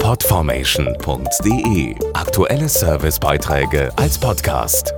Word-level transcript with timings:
Podformation.de 0.00 1.94
Aktuelle 2.14 2.68
Servicebeiträge 2.68 3.92
als 3.96 4.18
Podcast. 4.18 4.92